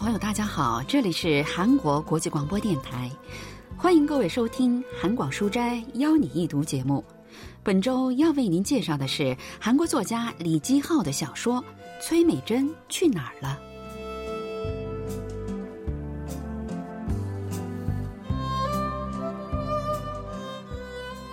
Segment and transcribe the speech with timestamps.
[0.00, 3.10] 朋友，大家好，这里是韩国国际广播电台，
[3.76, 7.04] 欢迎各位收听韩广书斋邀你一读节目。
[7.62, 11.62] 本周要为您介绍的是韩国作家李基浩的小说
[12.00, 13.60] 《崔美珍去哪儿了》。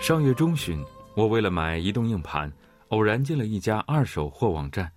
[0.03, 0.83] 上月中旬，
[1.15, 2.51] 我为了买移动硬盘，
[2.89, 4.91] 偶然进了一家二手货网站。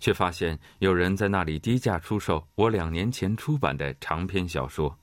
[0.00, 4.98] 却发现有人在那里低价出售我两年前出版的长篇小说，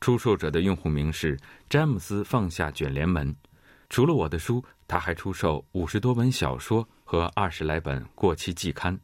[0.00, 3.34] 出售者的用户名是詹姆斯放下卷帘门。
[3.90, 8.98] 除了我的书，他还出售五十多本小说和二十来本过期季刊。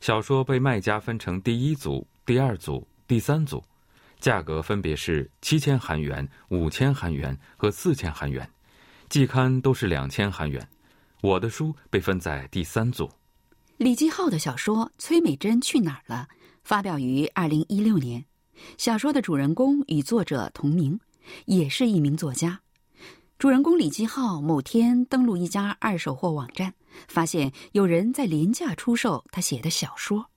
[0.00, 3.62] 小说被卖家分成第一组、第二组、第三组，
[4.18, 8.48] 价格分别是七千韩元、五千韩元和四千韩元，
[9.08, 10.66] 季刊都是两千韩元。
[11.20, 13.10] 我的书被分在第三组。
[13.78, 16.28] 李继浩的小说《崔美珍去哪儿了》
[16.64, 18.24] 发表于二零一六年。
[18.78, 20.98] 小说的主人公与作者同名，
[21.44, 22.60] 也是一名作家。
[23.38, 26.72] 主人公李继浩某天登录一家二手货网站，
[27.06, 30.30] 发现有人在廉价出售他写的小说。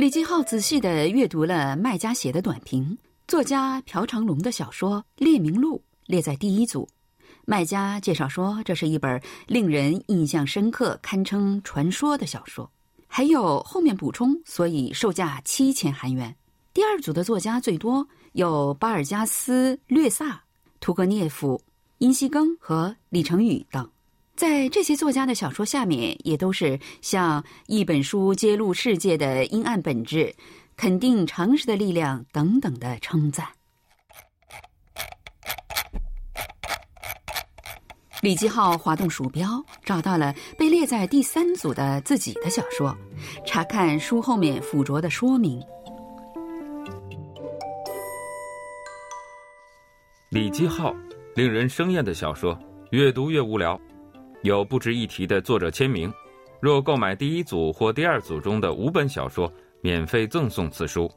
[0.00, 2.96] 李金浩仔细的阅读了卖家写的短评，
[3.28, 6.88] 作家朴长龙的小说《列明录》列在第一组。
[7.44, 12.70] 卖家介绍说，这是一本令人印象深刻、堪称传说的小说。
[13.08, 16.34] 还有后面补充，所以售价七千韩元。
[16.72, 20.42] 第二组的作家最多有巴尔加斯、略萨、
[20.80, 21.62] 屠格涅夫、
[21.98, 23.86] 殷锡庚和李成宇等。
[24.40, 30.34] 在这些作家的小说下面，也都是像一本书揭露世界的阴暗本质、
[30.78, 33.46] 肯定诚实的力量等等的称赞。
[38.22, 42.96] 李基浩滑动鼠标，找到了被列在第三组的自己的小说，
[43.44, 45.62] 查看书后面附着的说明。
[50.30, 50.94] 李基浩，
[51.34, 52.58] 令人生厌的小说，
[52.90, 53.78] 越读越无聊。
[54.42, 56.10] 有不值一提的作者签名，
[56.60, 59.52] 若购买第一组或第二组中的五本小说，
[59.82, 61.10] 免费赠送此书。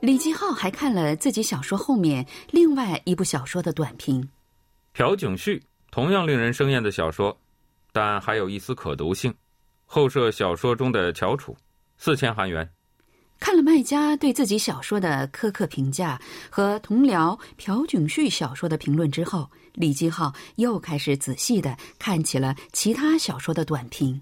[0.00, 4.28] 李继浩还看了自己小说后面另外一部小说的短评。
[4.92, 5.60] 朴炯旭
[5.90, 7.36] 同样令人生厌的小说，
[7.92, 9.34] 但还有一丝可读性。
[9.84, 11.56] 后设小说中的翘楚，
[11.96, 12.68] 四千韩元。
[13.38, 16.20] 看了卖家对自己小说的苛刻评价
[16.50, 24.20] 和同僚朴炯旭小说的评论之后，李基浩又开始仔细的看起了其他小说的短评。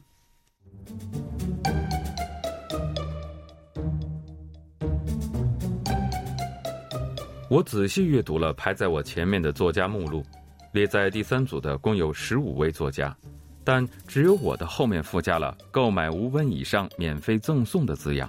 [7.49, 10.25] 我仔细阅读了排在我前面的作家目录，
[10.73, 13.17] 列在第三组的共有十五位作家，
[13.63, 18.29] 但只有我的后面附加了“购买五本以上免费赠送”的字样。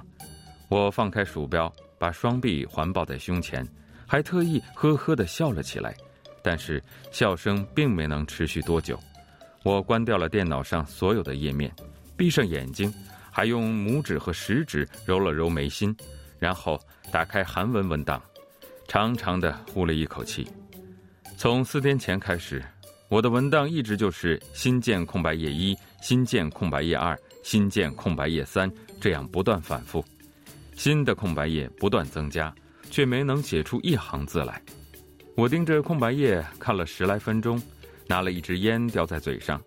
[0.67, 3.67] 我放开鼠标，把双臂环抱在胸前，
[4.07, 5.95] 还特意呵呵地笑了起来。
[6.41, 8.99] 但是笑声并没能持续多久。
[9.63, 11.73] 我关掉了电脑上所有的页面，
[12.15, 12.93] 闭上眼睛，
[13.31, 15.95] 还用拇指和食指揉了揉眉心，
[16.37, 16.79] 然后
[17.11, 18.21] 打开韩文文档，
[18.87, 20.47] 长长的呼了一口气。
[21.35, 22.63] 从四天前开始，
[23.09, 28.71] 我的文档一直就是新建空白页一、新建空白页二、新建空白页三，
[29.01, 30.05] 这样不断反复。
[30.75, 32.53] 新的空白页不断增加，
[32.91, 34.61] 却没能写出一行字来。
[35.35, 37.59] 我盯着空白页看了十来分钟，
[38.07, 39.59] 拿了一支烟叼在嘴上，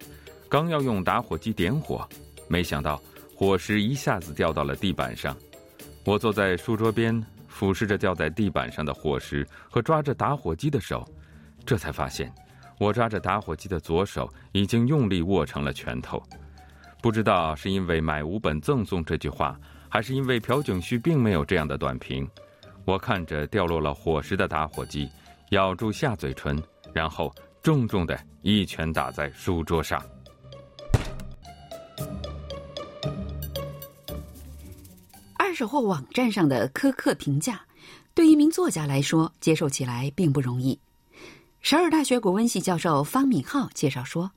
[0.48, 2.06] 刚要用打火机点火，
[2.46, 3.02] 没想到
[3.34, 5.36] 火石一下子掉到了地板上。
[6.04, 11.06] 我坐在书桌边，俯视着掉在地板上的火石和抓着打火机的手，
[11.64, 12.32] 这才发现，
[12.78, 16.22] 我抓着打火机的左手已经用力握成了拳头。
[17.02, 19.58] 不知道是因为买五本赠送这句话。
[19.89, 22.27] 还是因为朴炯旭并没有这样的短评，
[22.83, 25.09] 我看着掉落了火石的打火机，
[25.51, 26.61] 咬住下嘴唇，
[26.91, 30.01] 然后重重的一拳打在书桌上。
[35.37, 37.61] 二手货网站上的苛刻评价，
[38.15, 40.79] 对一名作家来说接受起来并不容易。
[41.61, 44.31] 首尔大学国文系教授方敏浩介绍说：“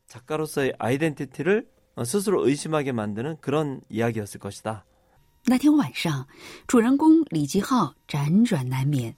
[5.44, 6.26] 那天晚上
[6.66, 9.14] 主人公李吉浩辗转难眠。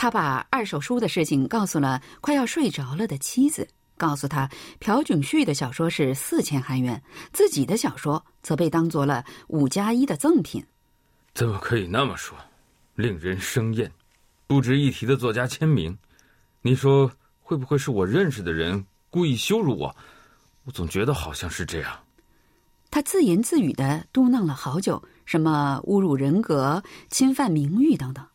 [0.00, 3.68] 他把二手书的事情告诉了快要睡着了的妻子。
[4.00, 4.48] 告诉他
[4.78, 7.02] 朴炯旭的小说是四千韩元，
[7.34, 10.64] 自己的小说则被当做了五加一的赠品。
[11.34, 12.34] 怎么可以那么说？
[12.94, 13.92] 令人生厌，
[14.46, 15.96] 不值一提的作家签名，
[16.62, 17.10] 你说
[17.42, 19.94] 会不会是我认识的人故意羞辱我？
[20.64, 21.98] 我总觉得好像是这样。
[22.90, 28.26] 他自言自语的嘟囔了好久，什么侮辱人格、侵犯名誉等等。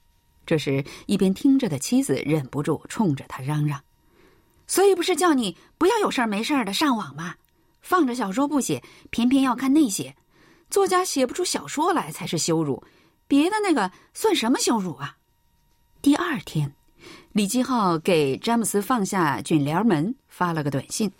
[0.46, 3.82] 这时，一边听着的妻子忍不住冲着他嚷嚷
[4.68, 7.36] ：“所以不是叫你不要有事儿没事儿的上网吗？
[7.82, 10.16] 放着小说不写，偏偏要看那些，
[10.70, 12.84] 作家写不出小说来才是羞辱，
[13.28, 15.18] 别的那个算什么羞辱啊？”
[16.02, 16.74] 第二天。
[17.34, 21.12] 李继浩给詹姆斯放下卷帘门，发了个短信，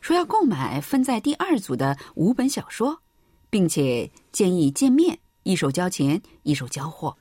[0.00, 3.00] 说要购买分在第二组的五本小说，
[3.48, 7.16] 并且建议见面，一手交钱，一手交货。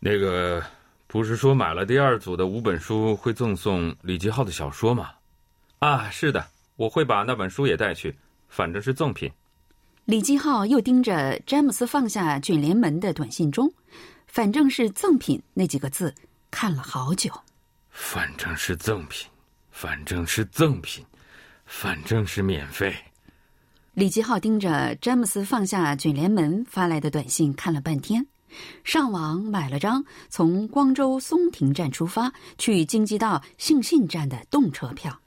[0.00, 0.62] 那个
[1.14, 5.12] 不是说买了第二组的五本书会赠送李吉浩的小说吗？
[5.78, 6.44] 啊，是的，
[6.74, 8.12] 我会把那本书也带去，
[8.48, 9.30] 反正是赠品。
[10.06, 13.72] 李继浩又盯着詹姆斯放下卷帘门的短信中，
[14.26, 16.12] 反正是赠品那几个字
[16.50, 17.30] 看了好久。
[17.90, 19.30] 反正是赠品，
[19.70, 21.06] 反正是赠品，
[21.64, 22.92] 反正是免费。
[23.92, 28.26] 李继浩盯着詹姆斯放下卷帘门发来的短信看了半天，
[28.82, 35.18] 上网买了张从光州松亭站出发去京畿道信信站的动车票。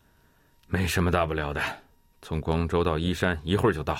[0.68, 1.62] 没什么大不了的，
[2.22, 3.98] 从光州到依山一会儿就到。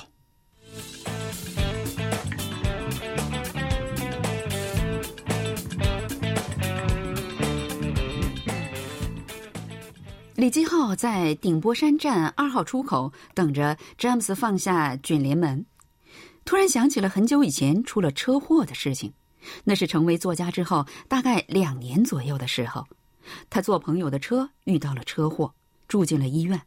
[10.36, 15.66] 李继浩在顶波山站二号出口等着詹姆斯放下卷帘门，
[16.48, 19.14] 突然想起了很久以前出了车祸的事情。
[19.66, 22.88] 那是成为作家之后大概两年左右的时候，
[23.50, 25.54] 他坐朋友的车遇到了车祸，
[25.90, 26.60] 住进了医院。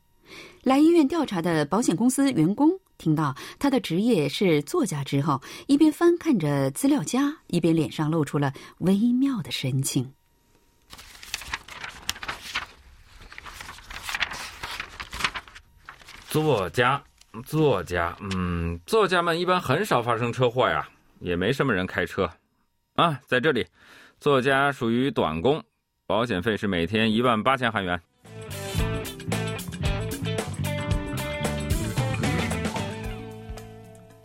[0.63, 10.13] 来医院调查的保险公司员工听到他的职业是作家之后，一边翻看着资料夹，一边脸上露出了微妙的神情。
[16.29, 17.03] 作家，
[17.45, 20.89] 作家，嗯，作家们一般很少发生车祸呀，
[21.21, 22.29] 也没什么人开车，
[22.97, 23.67] 啊，在这里，
[24.19, 25.63] 作家属于短工，
[26.07, 28.01] 保险费是每天一万八千韩元。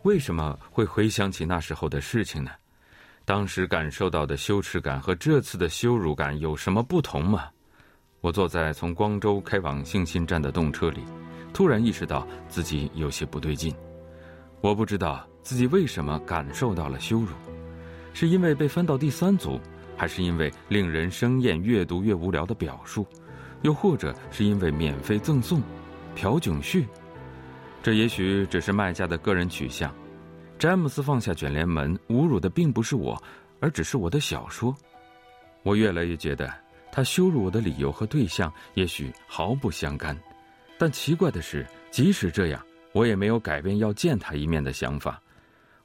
[0.02, 2.52] 为什么会回想起那时候的事情呢？
[3.24, 7.46] 当时感受到的羞耻感和这次的羞辱感有什么不同吗？
[8.22, 11.04] 我坐在从光州开往兴信站的动车里。
[11.56, 13.74] 突然意识到自己有些不对劲，
[14.60, 17.30] 我不知道自己为什么感受到了羞辱，
[18.14, 19.58] 是因为被分到第三组，
[19.96, 23.08] 还是因为令人生厌、越读越无聊的表述，
[23.62, 25.62] 又或者是因为免费赠送
[26.14, 26.86] 朴炯旭？
[27.82, 29.96] 这也许只是卖家的个人取向。
[30.60, 33.18] 詹姆斯放下卷帘门，侮辱的并不是我，
[33.62, 34.76] 而只是我的小说。
[35.64, 36.54] 我越来越觉得，
[36.92, 40.20] 他羞辱我的理由和对象也许毫不相干。
[40.78, 45.22] 但奇怪的是，即使这样，我也没有改变要见他一面的想法。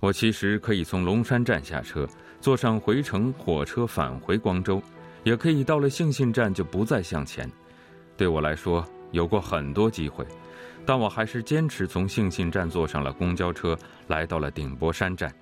[0.00, 2.08] 我其实可以从龙山站下车，
[2.40, 4.82] 坐上回程火车返回光州，
[5.24, 7.50] 也可以到了兴信站就不再向前。
[8.16, 10.26] 对我来说，有过很多机会，
[10.86, 15.32] 但我还是坚持从兴信站坐上了公交车，来到了顶波山站。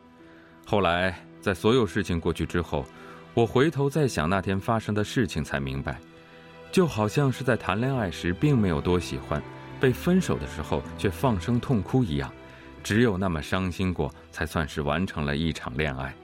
[0.66, 2.84] 后来，在所有事情过去之后，
[3.34, 6.00] 我回头再想那天发生的事情，才明白。
[6.70, 9.42] 就好像是在谈恋爱时并没有多喜欢，
[9.80, 12.32] 被分手的时候却放声痛哭一样，
[12.82, 16.14] 只有那么伤心过，才算是完成了一场恋爱。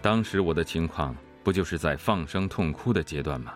[0.00, 3.52] 当时我的情况不就是在放声痛哭的阶段吗？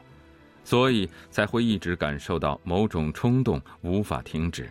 [0.64, 4.68] 所以才会一直感受到某种冲动无法停止。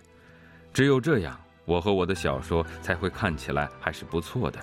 [0.73, 4.59] 只有这样，我和我的小说才会看起来还是不错的。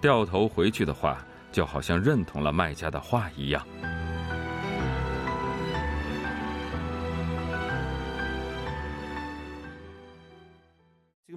[0.00, 1.18] 掉头回去的话，
[1.50, 3.66] 就好像认同了卖家的话一样。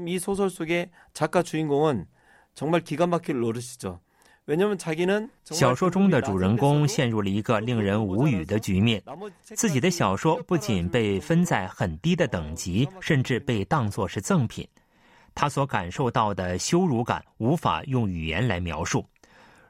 [0.05, 2.07] 지금 이 소설 속의 작가 주인공은
[2.55, 4.01] 정말 기가 막힐 노릇이죠.
[5.45, 9.01] 小说中的主人公陷入了一个令人无语的局面，
[9.43, 14.67] 自己的小说不仅被分在很低的等级，甚至被当作是赠品。
[15.37, 19.07] 他所感受到的羞辱感无法用语言来描述。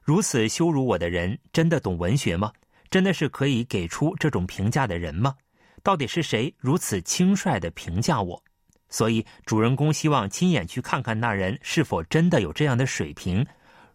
[0.03, 2.51] 如此羞辱我的人，真的懂文学吗？
[2.89, 5.35] 真的是可以给出这种评价的人吗？
[5.83, 8.43] 到底是谁如此轻率的评价我？
[8.90, 13.46] 所以主人公希望亲眼去看看那人是否真的有这样的水平。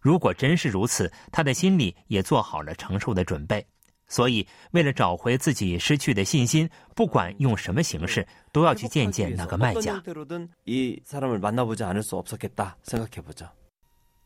[0.01, 3.65] 如果真是如此，他的心里也做好了承受的准备。
[4.09, 10.03] 所以，为了找回自己失去的信心，不管用什么形式，都要去见见那个卖家。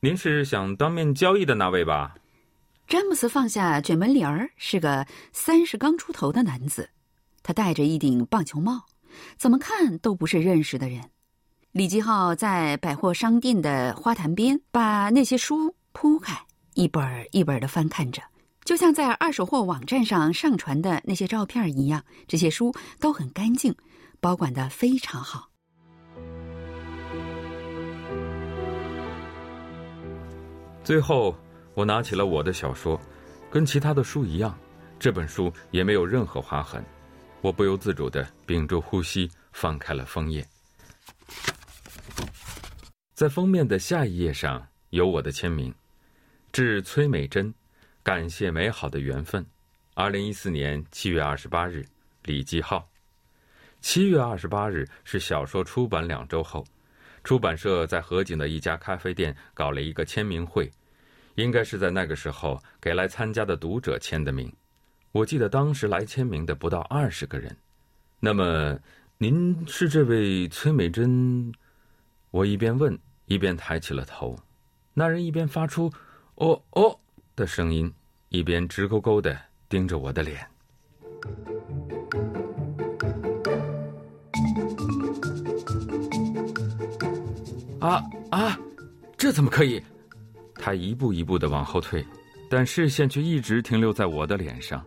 [0.01, 2.15] 您是想当面交易的那位吧？
[2.87, 6.89] 詹姆斯放下卷门帘儿，是个三十刚出头的男子，
[7.43, 8.87] 他戴着一顶棒球帽，
[9.37, 11.01] 怎么看都不是认识的人。
[11.73, 16.41] 李继浩在百货商店的花坛边，把那些书铺开，
[16.75, 17.03] 一本
[17.33, 18.23] 一本的翻看着，
[18.65, 22.05] 就像在二手货网站上上传的那些照片一样。
[22.29, 23.75] 这些书都很干净，
[24.21, 25.49] 保管的非常好。
[30.85, 31.35] 最后，
[31.75, 33.01] 我拿起了我的小说，
[33.51, 34.57] 跟其他的书一样，
[34.99, 36.85] 这本书也没有任何划痕。
[37.45, 40.43] 我不由自主的屏住呼吸，翻开了封页。
[43.13, 45.71] 在封面的下一页上有我的签名，
[46.53, 47.53] 致崔美珍，
[48.03, 49.45] 感谢美好的缘分。
[49.93, 51.85] 二零一四年七月二十八日，
[52.23, 52.89] 李继浩。
[53.83, 56.65] 七月二十八日是小说出版两周后，
[57.25, 60.71] 出版社在河景的一家咖啡店搞了一个签名会，
[61.35, 64.51] 应该是在那个时候给来参加的读者签的名。
[65.15, 67.57] 我记得当时来签名的不到二十个人。
[68.19, 68.77] 那么，
[69.17, 71.53] 您是这位崔美珍？
[72.33, 74.37] 我一边问，一边抬起了头。
[74.93, 75.89] 那人一边发出
[76.35, 76.99] “哦哦”
[77.37, 77.95] 的声音，
[78.29, 80.45] 一边直勾勾的盯着我的脸。
[87.79, 88.03] 啊
[88.33, 88.59] 啊！
[89.17, 89.81] 这怎么可以？
[90.57, 92.05] 他一步一步的往后退，
[92.51, 94.85] 但视线却一直停留在我的脸上。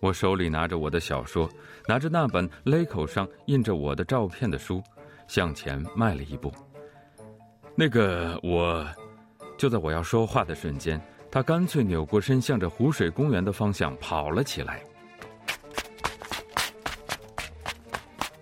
[0.00, 1.48] 我手里拿着我的小说，
[1.86, 4.82] 拿着那本勒口上印着我的照片的书，
[5.26, 6.52] 向前迈了一步。
[7.74, 8.86] 那个我，
[9.58, 11.00] 就在我要说话的瞬间，
[11.30, 14.82] 他干脆扭过身，向着湖水公园的方向跑了起来。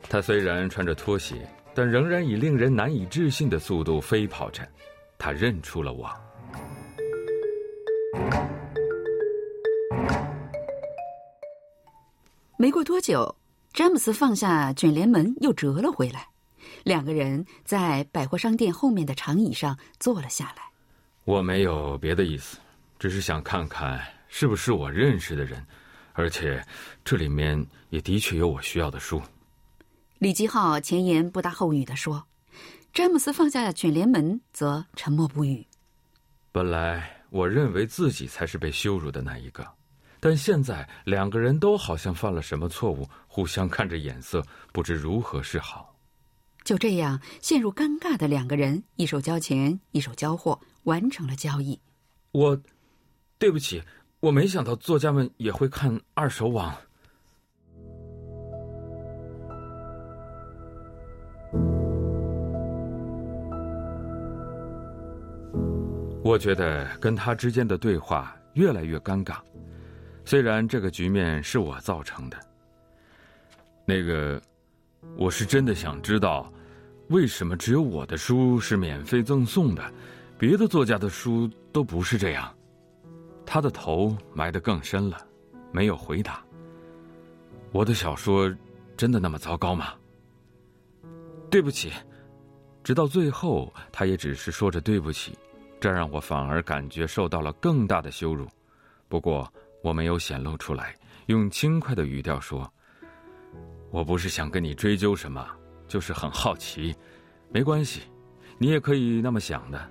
[0.09, 4.63] 他虽然穿着拖鞋，但仍然以令人难以置信的速度飞跑着。
[5.19, 6.09] 他认出了我。
[12.57, 13.35] 没过多久，
[13.73, 16.29] 詹姆斯放下卷帘门，又折了回来。
[16.85, 20.63] 两个人在百货商店后面的长椅上坐了下来。
[21.25, 22.59] 我没有别的意思，
[22.97, 25.67] 只是想看看是不是我认识的人，
[26.13, 26.65] 而且
[27.05, 29.21] 这里面也的确有我需要的书。
[30.19, 32.25] 李基浩前言不搭后语的说，
[32.93, 35.67] 詹姆斯放下卷帘门，则沉默不语。
[36.53, 39.67] 本来我认为自己才是被羞辱的那一个，
[40.25, 45.95] 但现在两个人都好像犯了什么错误，互相看着眼色，不知如何是好。
[46.63, 51.79] 就这样，陷入尴尬的两个人，一手交钱，一手交货，完成了交易。
[52.33, 52.59] 我，
[53.39, 53.83] 对不起，
[54.21, 56.75] 我没想到作家们也会看二手网。
[66.25, 69.37] 我觉得跟他之间的对话越来越尴尬，
[70.25, 72.39] 虽然这个局面是我造成的。
[73.87, 74.41] 那个。
[75.19, 76.51] 我是真的想知道，
[77.09, 79.93] 为什么只有我的书是免费赠送的，
[80.39, 82.51] 别的作家的书都不是这样？
[83.45, 85.19] 他的头埋得更深了，
[85.71, 86.43] 没有回答。
[87.71, 88.51] 我的小说
[88.97, 89.93] 真的那么糟糕吗？
[91.51, 91.93] 对不起，
[92.83, 95.37] 直到最后，他也只是说着对不起，
[95.79, 98.49] 这让我反而感觉受到了更大的羞辱。
[99.07, 99.53] 不过
[99.85, 102.73] 我没有显露出来，用轻快的语调说。
[103.91, 105.47] 我不是想跟你追究什么，
[105.87, 106.97] 就是很好奇。
[107.51, 108.01] 没关系，
[108.57, 109.91] 你也可以那么想的。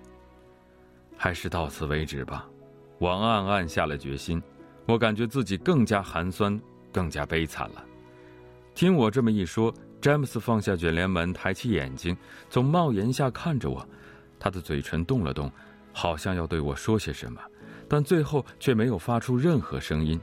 [1.16, 2.50] 还是到此为止吧。
[2.98, 4.42] 我暗暗下了决心。
[4.88, 6.60] 我感觉自己更加寒酸，
[6.92, 7.86] 更加悲惨了。
[8.74, 9.72] 听我这么一说，
[10.02, 12.18] 詹姆斯放下卷帘门，抬起眼睛，
[12.50, 13.88] 从帽檐下看着我。
[14.40, 15.52] 他的嘴唇动了动，
[15.94, 17.40] 好像要对我说些什么，
[17.88, 20.20] 但最后却没有发出任何声音。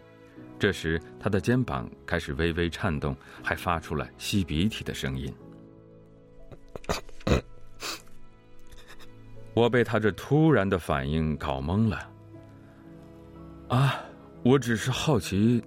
[0.59, 5.33] 这时，他的肩膀开始微微颤动，还发出了吸鼻涕的声音。
[9.55, 12.11] 我被他这突然的反应搞懵了，
[13.69, 14.01] 啊，
[14.43, 15.63] 我只是好奇。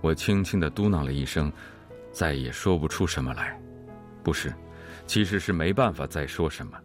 [0.00, 1.52] 我轻轻的嘟囔了一声，
[2.12, 3.60] 再也说不出什么来。
[4.22, 4.52] 不是，
[5.06, 6.78] 其实是没办法再说什么。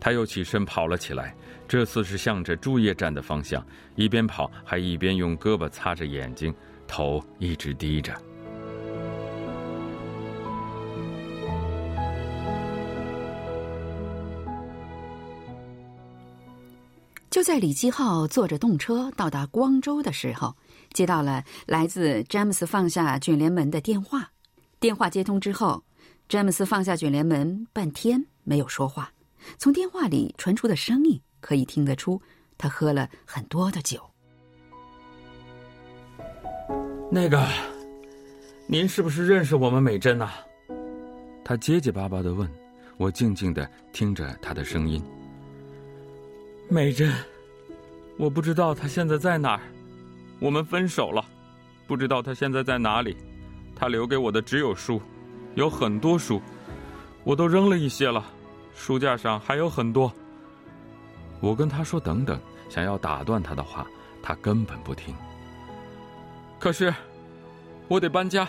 [0.00, 1.34] 他又起身跑了起来，
[1.72, 6.54] 这次是向着朱叶站的方向，一边跑还一边用胳膊擦着眼睛，
[6.86, 8.14] 头一直低着。
[17.30, 20.54] 就在李基浩坐着动车到达光州的时候，
[20.92, 24.30] 接到了来自詹姆斯放下卷帘门的电话。
[24.78, 25.82] 电话接通之后，
[26.28, 29.10] 詹姆斯放下卷帘门，半天没有说话。
[29.56, 32.18] 从电话里传出的声音可以听得出，
[32.56, 34.00] 他喝了很多的酒。
[37.10, 37.46] 那个，
[38.66, 40.30] 您是不是认识我们美珍呐？
[41.44, 42.50] 他结结巴巴的问。
[42.98, 45.02] 我静静的听着他的声音。
[46.68, 47.12] 美珍，
[48.16, 49.60] 我不知道她现在在哪儿。
[50.38, 51.24] 我们分手了，
[51.86, 53.16] 不知道她现在在哪里。
[53.74, 55.02] 她留给我的只有书，
[55.56, 56.40] 有很多书，
[57.24, 58.24] 我都扔了一些了。
[58.74, 60.12] 书架上还有很多。
[61.42, 63.84] 我跟他说等等，想要打断他的话，
[64.22, 65.12] 他根本不听。
[66.60, 66.94] 可是，
[67.88, 68.48] 我得搬家，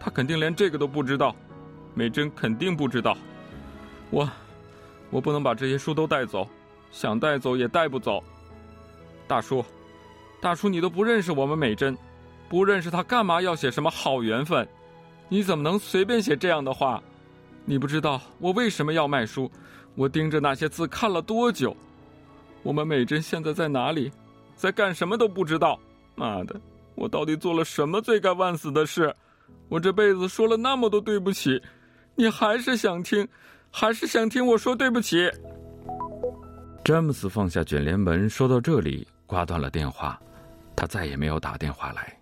[0.00, 1.36] 他肯定连这个都不知道。
[1.92, 3.14] 美珍肯定不知道。
[4.10, 4.26] 我，
[5.10, 6.48] 我不能把这些书都带走。
[6.90, 8.22] 想带走也带不走，
[9.26, 9.64] 大叔，
[10.40, 11.94] 大叔，你都不认识我们美珍，
[12.48, 14.66] 不认识她，干嘛要写什么好缘分？
[15.28, 17.02] 你怎么能随便写这样的话？
[17.64, 19.50] 你不知道我为什么要卖书？
[19.96, 21.76] 我盯着那些字看了多久？
[22.64, 24.10] 我们美珍现在在哪里？
[24.56, 25.78] 在干什么都不知道。
[26.16, 26.60] 妈的，
[26.94, 29.14] 我到底做了什么罪该万死的事？
[29.68, 31.60] 我这辈子说了那么多对不起，
[32.14, 33.26] 你还是想听，
[33.70, 35.30] 还是想听我说对不起？
[36.84, 40.18] 詹姆斯放下卷帘门，说到这里，挂断了电话。
[40.76, 42.18] 他再也没有打电话来，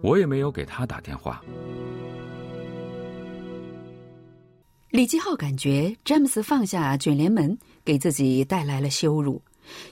[0.00, 1.42] 我也没有给他打电话。
[4.90, 9.42] 李继浩感觉詹姆斯放下卷帘门给自己带来了羞辱，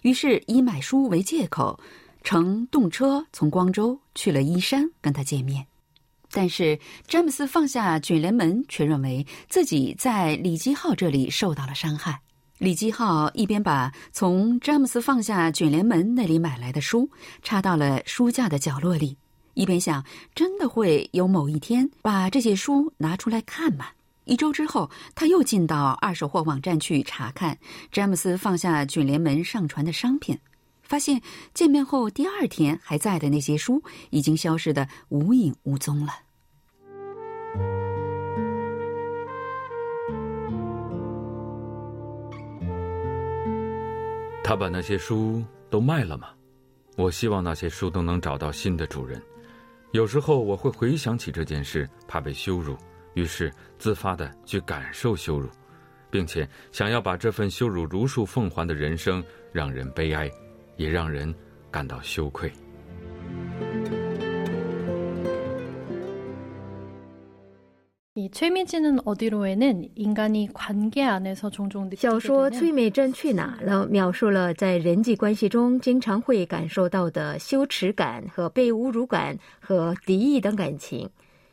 [0.02, 1.78] 于是以买书为借口，
[2.22, 5.66] 乘动车从光州去了依山跟他见面。
[6.30, 12.20] 但是詹姆斯放下卷帘门，却认为自己在李基浩这里受到了伤害。
[12.58, 17.10] 李基浩一边把从詹姆斯放下卷帘门那里买来的书
[17.42, 19.16] 插到了书架的角落里，
[19.54, 23.86] 一边想：真的会有某一天把这些书拿出来看吗？
[24.24, 27.58] 一周之后，他又进到二手货网站去查看
[27.92, 30.38] 詹姆斯放下卷帘门上传的商品，
[30.82, 31.20] 发现
[31.52, 36.12] 见面后第二天还在的那些书已经消失的无影无踪了。
[44.42, 46.28] 他把那些书都卖了吗？
[46.96, 49.20] 我希望那些书都能找到新的主人。
[49.92, 52.76] 有时候我会回想起这件事，怕被羞辱，
[53.14, 55.48] 于是自发的去感受羞辱，
[56.10, 60.30] 并且想要把这份羞辱如数奉还的人生，让人悲哀，
[60.76, 61.34] 也让人
[61.70, 62.52] 感到羞愧。
[68.16, 68.22] 小
[72.18, 81.08] 说《崔美珍去哪了》描述了在人际关系中经常会感受到的羞耻感和被侮辱感和敌意等感情。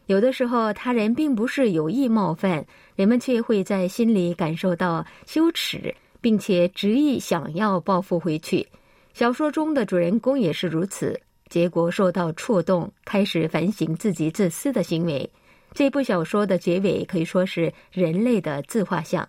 [0.07, 8.67] 有的时候，他人并不是有意冒犯，人们却会在心里感受到羞耻，并且执意想要报复回去。
[9.13, 15.29] 小说中的主人公也是如此，结果受到触动，开始反省自己自私的行为。
[15.73, 19.27] 这部小说的结尾可以说是人类的自画像，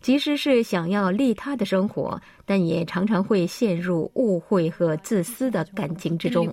[0.00, 6.44] 即使是想要利他的生活，但也常常会陷入误会和自私的感情之中。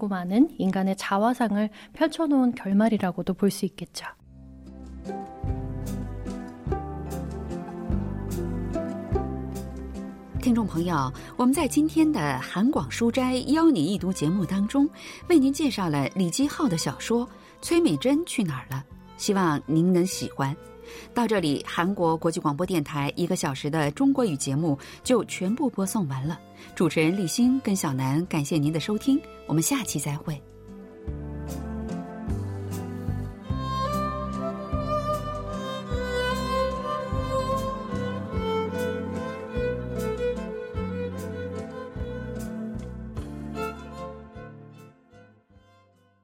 [10.42, 14.88] 听众朋友，我们在今天的韩广书斋邀你一读节目当中，
[15.28, 17.26] 为您介绍了李基浩的小说
[17.62, 18.84] 《崔美珍去哪儿了》。
[19.18, 20.56] 希望您能喜欢。
[21.14, 26.40] 到这里，韩国国际广播电台一个小时的中国语节目就全部播送完了。
[26.76, 30.42] 主持人立新跟小南，感谢您的收听，我们下期再会。